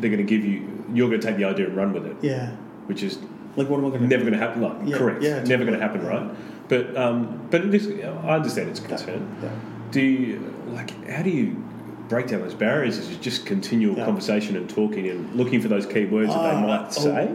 [0.00, 2.16] they're going to give you, you're going to take the idea and run with it,
[2.22, 2.50] Yeah.
[2.86, 3.18] which is
[3.56, 4.62] Like, what am I going to never going to happen.
[4.62, 6.08] Like, Yeah, correct, yeah, never going to happen, yeah.
[6.08, 6.30] right?
[6.68, 7.66] But um, but I
[8.36, 9.36] understand it's a concern.
[9.42, 9.50] Yeah.
[9.90, 11.62] Do you like how do you
[12.08, 12.98] break down those barriers?
[12.98, 14.04] Is it just continual Yeah.
[14.04, 16.90] conversation and talking and looking for those key words that they Ah, might oh.
[16.90, 17.34] say?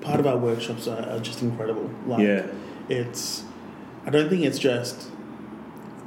[0.00, 1.90] Part of our workshops are, are just incredible.
[2.06, 2.46] Like, Yeah.
[2.88, 3.42] It's,
[4.06, 5.08] I don't think it's just,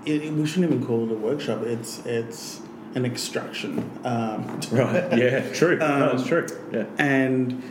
[0.06, 1.64] it, it- we shouldn't even call it a workshop.
[1.64, 2.62] It's, it's
[2.96, 3.90] an extraction.
[4.04, 5.18] Um, Right.
[5.18, 5.52] Yeah.
[5.54, 5.78] True.
[5.78, 6.48] no, Um, it's true.
[6.72, 6.86] Yeah.
[6.98, 7.62] and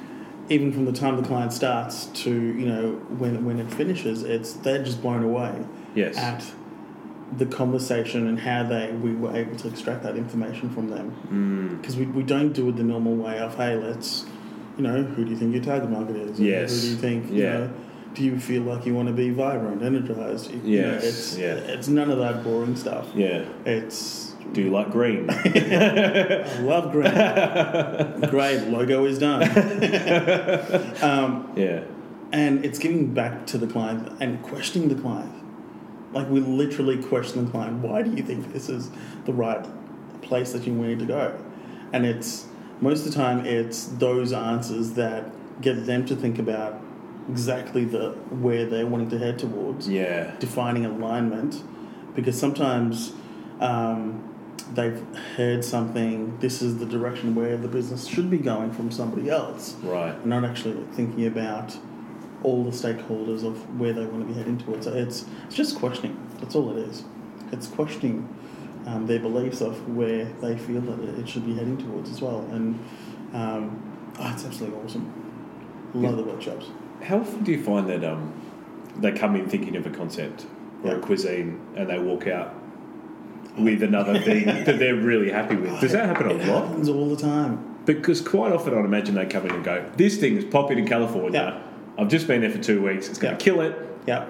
[0.51, 4.55] even from the time the client starts to you know when when it finishes, it's
[4.55, 5.63] they're just blown away
[5.95, 6.17] Yes.
[6.17, 6.43] at
[7.37, 11.81] the conversation and how they we were able to extract that information from them Mm.
[11.81, 14.25] because we, we don't do it the normal way of hey let's
[14.79, 16.73] you know who do you think your target market is Yes.
[16.73, 17.53] who do you think you Yeah.
[17.59, 17.71] know,
[18.19, 21.55] do you feel like you want to be vibrant energized You know, it's yeah.
[21.55, 23.45] it's none of that boring stuff Yeah.
[23.65, 25.31] it's Do you like green?
[25.31, 27.13] I love green
[28.31, 29.43] great logo is done
[31.03, 31.85] um, yeah.
[32.33, 35.33] and it's giving back to the client and questioning the client.
[36.13, 37.83] Like we literally question the client.
[37.83, 38.91] Why do you think this is
[39.27, 39.65] the right
[40.23, 41.39] place that you need to go?
[41.93, 42.47] And it's
[42.81, 46.81] most of the time it's those answers that get them to think about
[47.29, 50.33] exactly the where they're wanting to head towards, Yeah.
[50.39, 51.63] defining alignment,
[52.15, 53.13] because sometimes.
[53.61, 54.25] Um,
[54.75, 55.03] They've
[55.37, 56.37] heard something.
[56.41, 60.15] This is the direction where the business should be going from somebody else Right.
[60.15, 61.75] and not actually thinking about
[62.43, 64.85] all the stakeholders of where they want to be heading towards.
[64.85, 66.19] So it's it's just questioning.
[66.39, 67.05] That's all it is.
[67.51, 68.29] It's questioning
[68.87, 72.45] um, their beliefs of where they feel that it should be heading towards as well.
[72.53, 72.79] And
[73.33, 73.81] um,
[74.21, 75.11] oh, it's absolutely awesome.
[75.95, 76.67] Love the workshops.
[77.03, 78.33] How often do you find that um,
[78.97, 80.47] they come in thinking of a concept
[80.85, 82.55] or a cuisine and they walk out
[83.57, 85.81] with another thing that they're really happy with?
[85.81, 86.69] Does that happen a It lot?
[86.69, 87.77] happens all the time.
[87.85, 90.87] Because quite often I'd imagine they come in and go, "This thing is popping in
[90.87, 91.63] California.
[91.97, 92.03] Yeah.
[92.03, 93.09] I've just been there for two weeks.
[93.09, 93.39] It's going Yeah.
[93.39, 93.75] to kill it.
[94.07, 94.27] Yeah,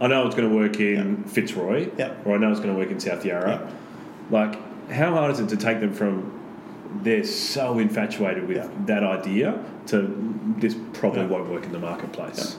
[0.00, 2.12] I know it's going to work in Fitzroy, Yeah.
[2.24, 3.68] or I know it's going to work in South Yarra.
[4.30, 4.56] Like,
[4.90, 6.39] how hard is it to take them from
[7.02, 8.68] they're so infatuated with Yeah.
[8.86, 10.10] that idea to
[10.58, 11.26] this probably Yeah.
[11.28, 12.56] won't work in the marketplace?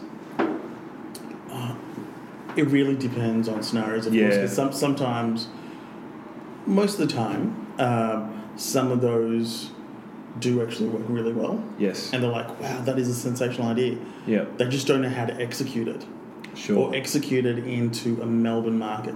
[2.58, 4.06] it really depends on scenarios.
[4.06, 4.24] Of Yeah.
[4.28, 5.48] course, 'cause some sometimes,
[6.66, 9.72] most of the time, um, some of those
[10.42, 11.62] do actually work really well.
[11.80, 12.10] Yes.
[12.14, 13.96] and they're like, wow, that is a sensational idea.
[14.28, 14.44] Yeah.
[14.58, 16.06] They just don't know how to execute it
[16.54, 16.78] Sure.
[16.90, 19.16] or execute it into a Melbourne market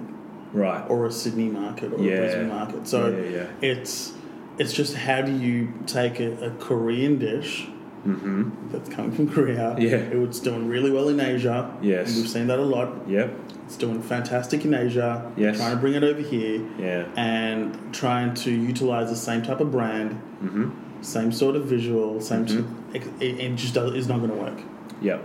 [0.54, 0.84] right.
[0.90, 2.14] or a Sydney market or Yeah.
[2.14, 2.88] a Brisbane market.
[2.88, 4.14] So Yeah, yeah, it's
[4.58, 7.68] it's just how do you take a, a Korean dish
[8.06, 8.70] Mm-hmm.
[8.72, 9.76] that's coming from Korea?
[9.80, 9.96] Yeah.
[9.96, 11.76] it's doing really well in Asia.
[11.82, 12.16] Yes.
[12.16, 12.90] we've seen that a lot.
[13.10, 13.34] Yep.
[13.66, 15.32] It's doing fantastic in Asia.
[15.36, 15.58] Yes.
[15.58, 17.08] trying to bring it over here Yeah.
[17.18, 20.12] and trying to utilize the same type of brand,
[20.44, 20.70] Mm-hmm.
[21.02, 22.46] same sort of visual, same.
[22.46, 22.96] Mhm.
[22.96, 24.60] It, it it just does, is not going to work.
[25.02, 25.24] Yep.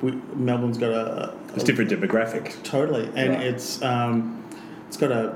[0.00, 2.62] we, Melbourne's got a, It's different demographic.
[2.62, 3.42] totally, and Right.
[3.46, 4.42] it's um,
[4.88, 5.34] it's got a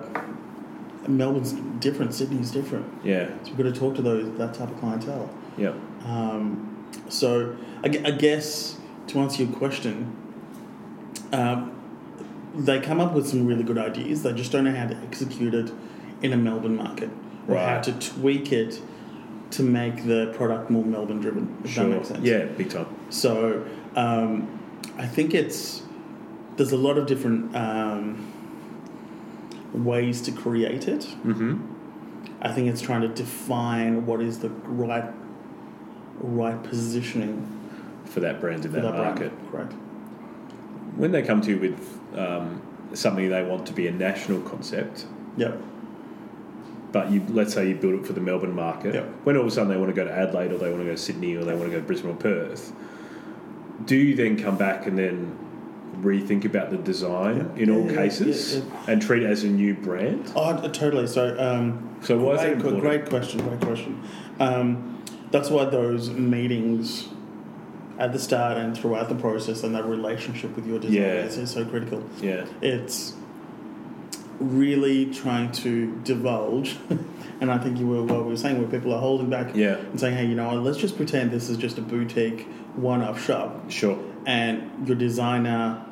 [1.17, 2.87] Melbourne's different, Sydney's different.
[3.05, 3.29] Yeah.
[3.45, 5.31] So we've got to talk to those that type of clientele.
[5.57, 5.75] Yeah.
[6.05, 8.77] Um, so I, I guess
[9.09, 10.17] to answer your question,
[11.33, 11.73] um,
[12.55, 14.23] they come up with some really good ideas.
[14.23, 15.73] They just don't know how to execute it
[16.23, 17.11] in a Melbourne market
[17.49, 18.81] or how to tweak it
[19.53, 21.57] to make the product more Melbourne driven.
[21.65, 21.85] If Sure.
[21.89, 22.25] that makes sense.
[22.25, 22.45] Yeah.
[22.45, 22.87] Big time.
[23.11, 24.59] So um,
[24.99, 25.83] I think it's
[26.57, 28.33] there's a lot of different um,
[29.73, 31.01] ways to create it.
[31.25, 31.59] Mm-hmm.
[32.43, 35.05] I think it's trying to define what is the right
[36.23, 37.47] right positioning
[38.05, 39.51] For that brand in that, that market.
[39.51, 39.71] brand.
[39.71, 39.73] Correct.
[40.97, 42.61] When they come to you with um,
[42.95, 45.07] something they want to be a national concept,
[45.37, 45.59] Yep.
[46.93, 48.95] but you let's say you build it for the Melbourne market.
[48.95, 49.05] Yep.
[49.25, 50.85] When all of a sudden they want to go to Adelaide or they want to
[50.87, 52.73] go to Sydney or they want to go to Brisbane or Perth,
[53.87, 55.39] do you then come back and then
[56.01, 60.33] rethink about the design in all cases and treat it as a new brand?
[60.35, 61.07] Oh, totally.
[61.07, 62.81] So, um, So why is great, that important?
[62.83, 63.41] great question.
[63.47, 64.01] Great question.
[64.39, 67.09] Um, that's why those meetings
[67.99, 71.43] at the start and throughout the process and that relationship with your designers Yeah.
[71.43, 72.03] is so critical.
[72.23, 72.47] Yeah.
[72.63, 73.13] It's
[74.39, 76.77] really trying to divulge,
[77.43, 79.77] and I think you were what we were saying, where people are holding back Yeah.
[79.77, 83.23] and saying, "Hey, you know, what, let's just pretend this is just a boutique one-off
[83.23, 83.99] shop." Sure.
[84.27, 85.85] And your designer,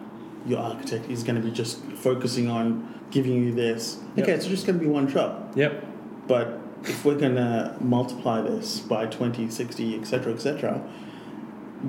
[0.46, 3.98] your architect is going to be just focusing on giving you this.
[4.16, 4.24] Yep.
[4.24, 5.52] Okay, it's just going to be one shop.
[5.56, 5.84] Yep.
[6.26, 10.82] But if we're going to multiply this by 20, 60, etc., etc.,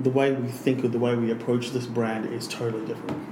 [0.02, 3.26] the way we think or the way we approach this brand is totally different.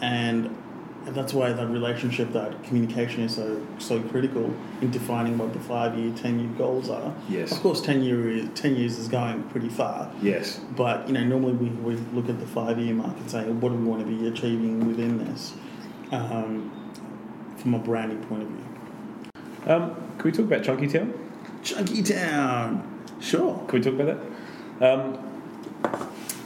[0.00, 0.56] And
[1.06, 5.60] and that's why that relationship, that communication is so so critical in defining what the
[5.60, 7.14] five year, ten year goals are.
[7.28, 7.52] Yes.
[7.52, 10.10] Of course, ten year is, ten years is going pretty far.
[10.22, 10.60] Yes.
[10.76, 13.70] But you know, normally we, we look at the five year mark and say, what
[13.70, 15.54] do we want to be achieving within this,
[16.10, 16.70] um,
[17.56, 18.64] from a branding point of view.
[19.66, 21.12] Um, can we talk about Chunky Town?
[21.62, 23.58] Chunky Town, sure.
[23.66, 24.18] Can we talk about
[24.80, 24.98] that?
[24.98, 25.33] Um,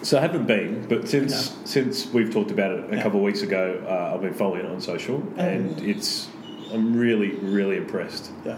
[0.03, 1.65] so I haven't been, but since Yeah.
[1.67, 3.03] since we've talked about it a Yeah.
[3.03, 6.29] couple of weeks ago, uh, I've been following it on social, Oh, and it's
[6.73, 8.31] I'm really really impressed.
[8.45, 8.57] Yeah,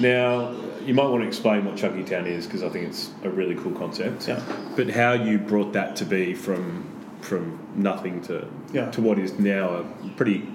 [0.00, 0.52] Now
[0.86, 3.54] you might want to explain what Chunky Town is because I think it's a really
[3.56, 4.28] cool concept.
[4.28, 4.40] Yeah.
[4.76, 6.84] But how you brought that to be from
[7.20, 8.90] from nothing to Yeah.
[8.92, 10.46] to what is now a pretty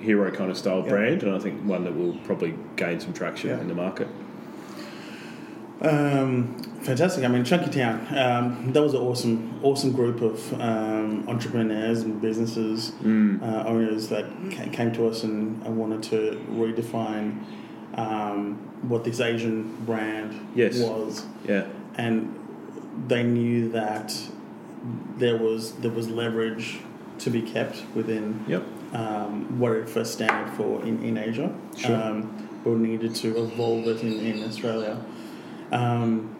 [0.00, 0.88] hero kind of style Yeah.
[0.90, 3.60] brand, and I think one that will probably gain some traction Yeah.
[3.60, 4.08] in the market.
[5.80, 7.24] Um, fantastic.
[7.24, 8.06] I mean, Chunky Town.
[8.16, 13.42] Um, that was an awesome, awesome group of um, entrepreneurs and businesses Mm.
[13.42, 17.42] uh, owners that ca- came to us and, and wanted to redefine
[17.94, 18.54] um,
[18.88, 20.78] what this Asian brand Yes.
[20.78, 22.34] was, Yeah, and
[23.08, 24.14] they knew that
[25.16, 26.78] there was there was leverage
[27.18, 28.62] to be kept within yep,
[28.92, 31.52] um, what it first standard for in, in Asia.
[31.76, 31.96] Sure.
[31.96, 35.00] Um, but we needed to evolve it in, in Australia.
[35.72, 36.36] Um,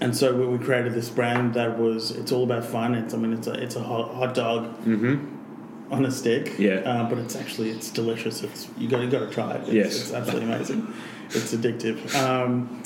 [0.00, 2.94] and so we, we created this brand that was it's all about fun.
[2.94, 5.92] It's I mean it's a it's a hot, hot dog mm-hmm.
[5.92, 6.58] on a stick.
[6.58, 6.76] Yeah.
[6.76, 8.42] Uh, but it's actually it's delicious.
[8.42, 9.62] It's you got you got to try it.
[9.62, 10.00] It's, Yes.
[10.00, 10.92] It's absolutely amazing.
[11.30, 12.14] it's addictive.
[12.14, 12.82] Um,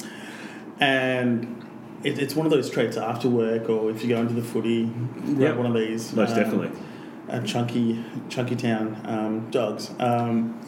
[0.81, 1.64] and
[2.05, 4.85] it, it's one of those traits after work or if you go into the footy,
[4.87, 5.53] grab Yeah.
[5.57, 6.12] one of these.
[6.12, 6.71] most um, definitely.
[7.29, 9.90] uh, chunky chunky town um, dogs.
[9.99, 10.61] Um,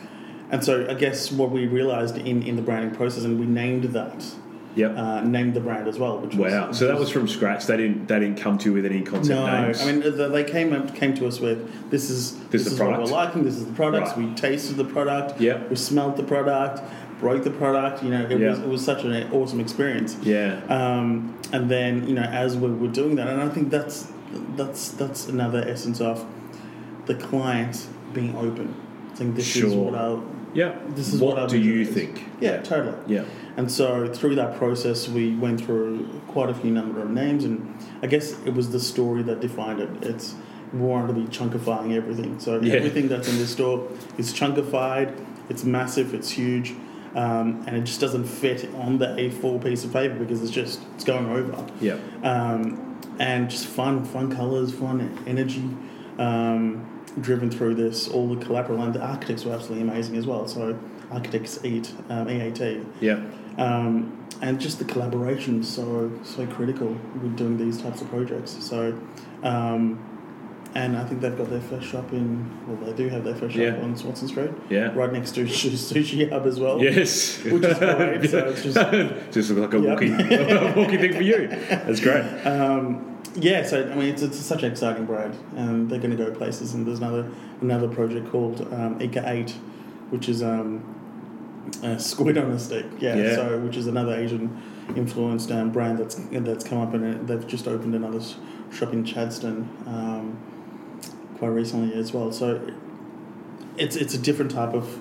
[0.50, 3.85] and so I guess what we realised in, in the branding process, and we named
[3.85, 4.24] that,
[4.76, 4.96] Yep.
[4.96, 6.18] uh, named the brand as well.
[6.18, 6.72] Which was, wow.
[6.72, 7.66] So that was from scratch.
[7.66, 8.06] They didn't.
[8.06, 9.62] They didn't come to you with any concept no.
[9.62, 9.83] names.
[9.83, 12.78] I mean th- they came up, came to us with this is This is is
[12.78, 13.11] the what product.
[13.11, 13.44] we're liking.
[13.44, 14.11] This is the products.
[14.16, 14.28] Right.
[14.28, 15.40] We tasted the product.
[15.40, 15.62] Yeah.
[15.68, 16.83] We smelled the product.
[17.18, 18.02] Broke the product.
[18.02, 20.16] You know, it was it was such an awesome experience.
[20.22, 20.61] yeah.
[20.68, 24.11] Um, and then you know, as we were doing that, and I think that's
[24.56, 26.24] that's that's another essence of
[27.06, 28.74] the client being open,
[29.12, 30.18] I think this is what I
[30.54, 30.78] Yeah.
[30.88, 31.90] this is what, what I do would you do.
[31.92, 32.24] think?
[32.40, 32.96] yeah totally.
[33.06, 33.24] Yeah.
[33.56, 37.76] And so through that process, we went through quite a few number of names, and
[38.02, 39.90] I guess it was the story that defined it.
[40.02, 40.34] It's
[40.72, 42.38] we wanted to be chunkifying everything.
[42.38, 42.74] So Yeah.
[42.74, 45.12] everything that's in this store is chunkified.
[45.48, 46.14] It's massive.
[46.14, 46.74] It's huge.
[47.16, 50.80] Um, and it just doesn't fit on the A4 piece of paper because it's just
[50.94, 51.96] it's going over Yeah.
[52.22, 55.68] um, and just fun, fun colors, fun energy,
[56.20, 56.86] um,
[57.20, 58.09] driven through this.
[58.09, 60.46] All the collateral and the architects were absolutely amazing as well.
[60.48, 60.78] So
[61.11, 63.20] architects eat um, EAT, Yeah.
[63.59, 66.88] um, and just the collaboration so so critical
[67.22, 68.56] with doing these types of projects.
[68.61, 68.98] So.
[69.42, 70.06] Um,
[70.72, 72.48] and I think they've got their first shop in.
[72.68, 73.83] Well, they do have their first shop Yeah.
[73.83, 74.92] on Swanston Street, Yeah.
[74.94, 76.80] right next to Sushi Hub as well.
[76.80, 77.42] Yes.
[77.42, 79.88] Which is great, so it's just- just like a Yep.
[79.88, 80.12] walking,
[80.76, 81.48] walking thing for you.
[81.48, 82.22] That's great.
[82.46, 86.16] Um, yeah, so I mean, it's, it's such an exciting brand, and they're going to
[86.16, 86.74] go places.
[86.74, 89.50] And there's another another project called um, Ika Eight,
[90.10, 90.82] which is um,
[91.82, 92.86] a squid on a stick.
[92.98, 93.34] Yeah, Yeah.
[93.36, 94.60] so which is another Asian
[94.96, 98.20] influenced um, brand that's that's come up, and they've just opened another
[98.72, 100.36] shop in Chadstone um,
[101.38, 102.32] quite recently as well.
[102.32, 102.60] So
[103.76, 104.98] it's it's a different type of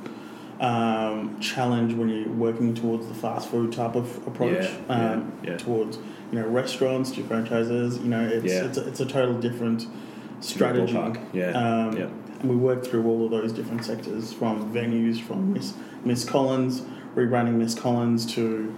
[0.61, 5.39] um, challenge when you're working towards the fast food type of approach Yeah, yeah, um,
[5.43, 5.57] yeah.
[5.57, 5.97] towards
[6.31, 7.97] you know restaurants to franchises.
[7.97, 8.65] You know, it's Yeah.
[8.65, 9.87] it's, a, it's a total different
[10.41, 10.93] strategy.
[11.33, 12.07] yeah, Um, yeah.
[12.41, 15.73] And we work through all of those different sectors from venues, from Miss
[16.05, 16.81] Miss Collins,
[17.15, 18.73] rebranding Miss Collins to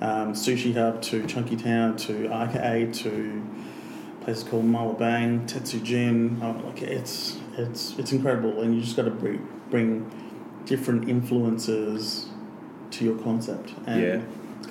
[0.00, 3.42] um, Sushi Hub to Chunky Town to Arcade to
[4.22, 6.42] places called Malabang, Tetsujin.
[6.42, 10.10] Oh, like it's it's it's incredible, and you just got to bring bring
[10.64, 12.28] different influences
[12.92, 14.20] to your concept and Yeah.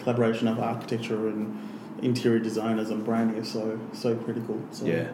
[0.02, 1.56] collaboration of architecture and
[2.04, 4.60] interior designers and branding is so so critical.
[4.72, 5.08] So, Yeah.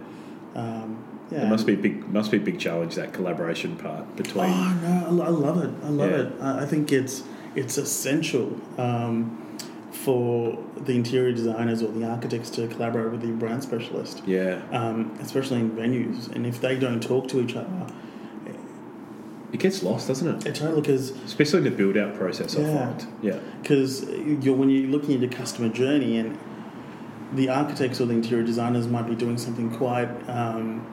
[0.55, 0.97] um,
[1.31, 1.43] yeah.
[1.45, 2.11] It must be big.
[2.11, 4.49] Must be a big challenge that collaboration part between.
[4.49, 4.77] Oh
[5.11, 5.69] no, I I love it.
[5.83, 6.17] I love Yeah.
[6.17, 6.33] it.
[6.41, 7.23] I I think it's
[7.55, 9.37] it's essential um,
[9.91, 14.61] for the interior designers or the architects to collaborate with the brand specialist, Yeah.
[14.71, 16.33] um, especially in venues.
[16.33, 17.87] And if they don't talk to each other,
[19.51, 20.45] It gets lost, doesn't it?
[20.45, 22.55] it's totally because Especially in the build out process.
[22.55, 22.77] I Yeah.
[22.85, 23.05] find.
[23.21, 23.37] Yeah.
[23.61, 24.05] because
[24.43, 26.37] you're when you're looking at the customer journey and
[27.33, 30.85] the architects or the interior designers might be doing something quite um,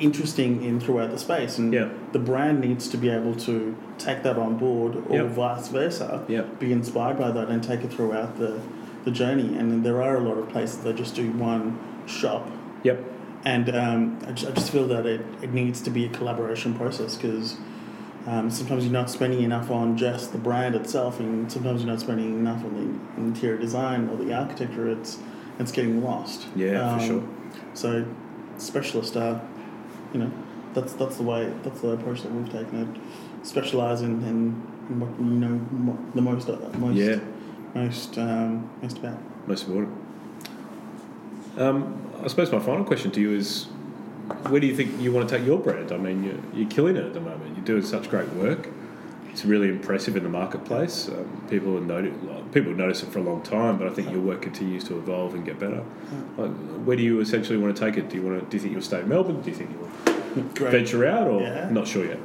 [0.00, 1.88] interesting in throughout the space and Yeah.
[2.12, 5.26] the brand needs to be able to take that on board or Yep.
[5.30, 6.58] vice versa Yep.
[6.58, 8.58] be inspired by that and take it throughout the,
[9.04, 12.50] the journey and there are a lot of places that just do one shop
[12.82, 13.00] Yep.
[13.44, 16.74] and um, I, just, I just feel that it, it needs to be a collaboration
[16.74, 17.56] process because
[18.26, 22.00] um, sometimes you're not spending enough on just the brand itself, and sometimes you're not
[22.00, 22.74] spending enough on
[23.16, 24.88] the interior design or the architecture.
[24.88, 25.18] It's
[25.58, 26.46] it's getting lost.
[26.56, 27.28] Yeah, for sure.
[27.74, 28.04] So
[28.58, 29.40] specialists are,
[30.12, 30.32] you know,
[30.72, 32.94] that's that's the way that's the approach that we've taken.
[32.94, 37.18] It specialize in, in, in what you know mo- the most uh, most Yeah.
[37.74, 39.18] most um, most about.
[39.46, 39.98] Most important.
[41.58, 43.66] Um, I suppose my final question to you is,
[44.48, 45.92] where do you think you want to take your brand?
[45.92, 47.56] I mean, you're, you're killing it at the moment.
[47.56, 48.68] You're doing such great work.
[49.30, 51.08] It's really impressive in the marketplace.
[51.08, 52.16] Um, people have noticed,
[52.52, 54.96] people have noticed it for a long time, but I think your work continues to
[54.96, 55.82] evolve and get better.
[56.38, 56.52] Like,
[56.84, 58.08] where do you essentially want to take it?
[58.08, 58.46] Do you want to?
[58.48, 59.42] Do you think you'll stay in Melbourne?
[59.42, 60.70] Do you think you'll Great.
[60.70, 61.68] venture out, or Yeah.
[61.70, 62.18] not sure yet?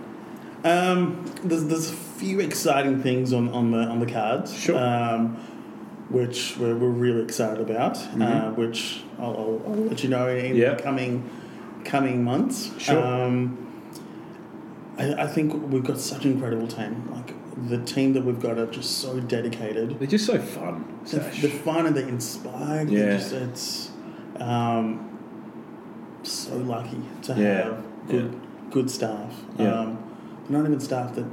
[0.63, 4.53] Um, there's there's a few exciting things on, on the on the cards.
[4.53, 4.77] Sure.
[4.77, 5.37] Um,
[6.09, 7.97] which we're, we're really excited about.
[8.19, 10.77] Uh, which I'll, I'll, I'll let you know in Mm-hmm.
[10.77, 11.29] The coming
[11.85, 12.71] coming months.
[12.79, 12.99] Sure.
[13.03, 13.65] Um,
[14.97, 17.09] I, I think we've got such an incredible team.
[17.11, 17.33] Like
[17.69, 19.99] the team that we've got are just so dedicated.
[19.99, 22.89] They're just so fun, They're, they're fun and they're inspired.
[22.89, 22.99] Yeah.
[22.99, 23.91] They're just, it's
[24.39, 25.17] um,
[26.23, 27.63] so lucky to Yeah.
[27.63, 28.39] have good
[28.71, 29.33] good staff.
[29.57, 29.73] Yeah.
[29.73, 29.97] Um,
[30.47, 31.25] they're not even staff that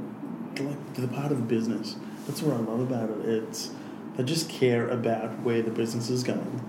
[0.59, 1.95] like they're part of the business.
[2.25, 3.25] That's what I love about it.
[3.25, 3.71] It's
[4.15, 6.63] they just care about where the business is going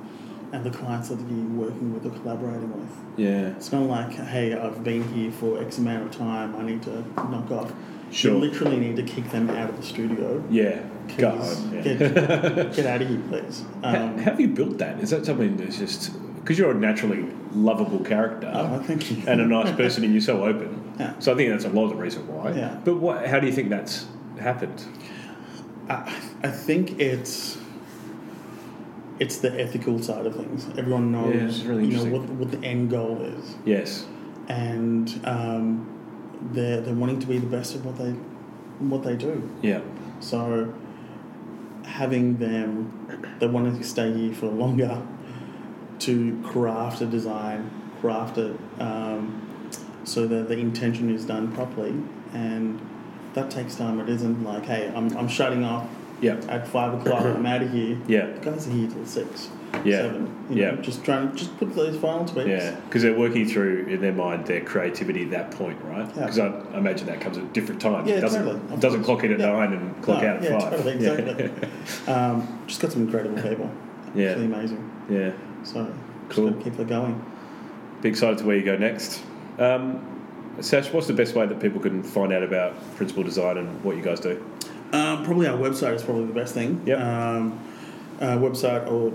[0.52, 2.88] and the clients that you're working with or collaborating with.
[3.18, 6.56] yeah, It's not like, hey, I've been here for X amount of time.
[6.56, 7.72] I need to knock off.
[8.10, 8.32] Sure.
[8.32, 10.42] You literally need to kick them out of the studio.
[10.50, 10.80] yeah.
[11.18, 11.34] Go
[11.72, 11.80] Yeah.
[11.82, 11.98] Get,
[12.76, 13.64] get out of here, please.
[13.82, 15.00] How, Um, how have you built that?
[15.00, 19.22] Is that something that's just because you're a naturally lovable character oh, thank you.
[19.26, 20.94] and a nice person, and you're so open?
[20.98, 21.18] Yeah.
[21.18, 22.52] So I think that's a lot of the reason why.
[22.52, 22.78] Yeah.
[22.84, 23.26] But what?
[23.26, 24.06] How do you think that's
[24.40, 24.82] happened?
[25.90, 27.57] I, I think it's
[29.18, 30.66] it's the ethical side of things.
[30.78, 34.06] Everyone knows, Yeah, really you know, what what the end goal is, Yes.
[34.48, 35.86] and um,
[36.52, 38.10] they're they're wanting to be the best at what they
[38.80, 39.48] what they do.
[39.62, 39.80] Yeah.
[40.20, 40.72] So
[41.84, 45.02] having them, they want to stay here for longer
[46.00, 49.42] to craft a design, craft it um,
[50.04, 51.94] so that the intention is done properly,
[52.32, 52.80] and
[53.34, 53.98] that takes time.
[54.00, 55.88] It isn't like, hey, I'm, I'm shutting off
[56.20, 56.36] Yeah.
[56.48, 57.24] at five o'clock.
[57.24, 57.96] I'm out of here.
[58.08, 58.26] Yeah.
[58.26, 59.48] The guys are here till six,
[59.84, 60.02] Yeah.
[60.02, 60.28] seven.
[60.50, 60.80] You know, Yeah.
[60.80, 62.48] just trying to just put those final tweaks.
[62.48, 66.06] Yeah, because they're working through in their mind their creativity at that point, right?
[66.16, 66.22] Yeah.
[66.26, 68.08] Because I imagine that comes at a different times.
[68.08, 69.52] Yeah, it doesn't, totally, doesn't clock in at Yeah.
[69.52, 70.70] nine and clock No, out at yeah, five.
[70.76, 71.12] totally, Yeah.
[71.12, 71.68] exactly.
[72.12, 73.70] Um, just got some incredible people.
[74.14, 74.30] Yeah.
[74.30, 74.90] It's really amazing.
[75.10, 75.30] yeah.
[75.62, 75.86] So
[76.30, 76.50] Cool.
[76.50, 77.20] just keep it going.
[78.02, 79.22] Be excited to where you go next.
[79.58, 80.00] Um,
[80.60, 83.96] Sash, what's the best way that people can find out about Principle Design and what
[83.96, 84.42] you guys do?
[84.92, 86.82] Um, probably our website is probably the best thing.
[86.86, 86.98] Yep.
[87.00, 87.60] Um,
[88.20, 89.12] uh, website or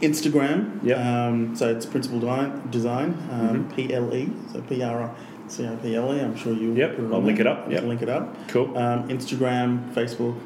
[0.00, 0.82] Instagram.
[0.84, 0.98] Yep.
[0.98, 3.74] Um, so it's Principle Design, design um, Mhm.
[3.76, 4.30] P L E.
[4.52, 5.14] So P R
[5.48, 6.20] C I P L E.
[6.20, 6.76] I'm sure you'll.
[6.76, 7.46] Yep, I'll link there.
[7.46, 7.84] it up, You yep.
[7.84, 8.36] Link it up.
[8.48, 8.76] Cool.
[8.78, 10.36] Um, Instagram, Facebook.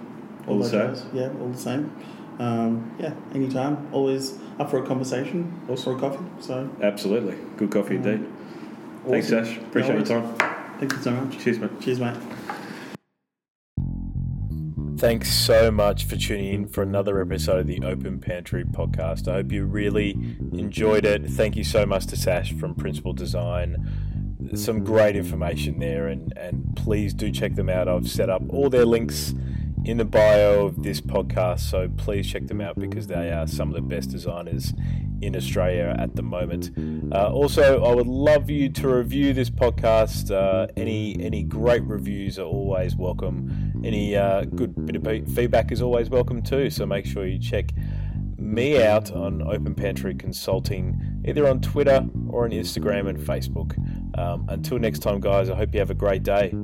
[0.47, 0.81] All the same?
[0.95, 1.05] jazz.
[1.13, 1.93] Yeah, all the same.
[2.39, 3.87] Um, yeah, anytime.
[3.93, 5.53] Always up for a conversation.
[5.69, 6.25] Also for a coffee.
[6.41, 7.37] So Absolutely.
[7.59, 8.27] Good coffee indeed.
[9.07, 9.45] Thanks, awesome.
[9.45, 9.57] Sash.
[9.59, 10.35] Appreciate No your time.
[10.79, 11.39] Thank you so much.
[11.39, 11.81] Cheers, mate.
[11.81, 12.17] Cheers, mate.
[15.01, 19.29] Thanks so much for tuning in for another episode of the Open Pantry podcast.
[19.29, 20.11] I hope you really
[20.53, 21.25] enjoyed it.
[21.25, 23.91] Thank you so much to Sash from Principle Design.
[24.55, 27.89] Some great information there, and, and please do check them out.
[27.89, 29.33] I've set up all their links
[29.85, 33.69] in the bio of this podcast, so please check them out because they are some
[33.69, 34.73] of the best designers
[35.23, 36.71] in Australia at the moment.
[37.13, 40.31] Uh, also, I would love you to review this podcast.
[40.31, 43.73] Uh, any any great reviews are always welcome.
[43.85, 46.71] Any uh, good bit of feedback is always welcome too.
[46.71, 47.71] So make sure you check
[48.37, 53.77] me out on Open Pantry Consulting, either on Twitter or on Instagram and Facebook.
[54.19, 56.55] Um, until next time, guys, I hope you have a great day.